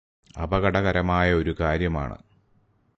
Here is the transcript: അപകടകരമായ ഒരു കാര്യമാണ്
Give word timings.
അപകടകരമായ 0.35 1.33
ഒരു 1.33 1.55
കാര്യമാണ് 1.59 2.17